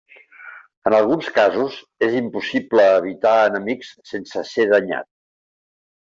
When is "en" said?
0.89-0.93